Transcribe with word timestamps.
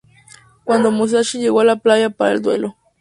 Cuándo 0.63 0.89
Musashi 0.89 1.37
llegó 1.37 1.59
a 1.59 1.63
la 1.63 1.75
playa 1.75 2.09
para 2.09 2.31
el 2.31 2.41
duelo... 2.41 2.75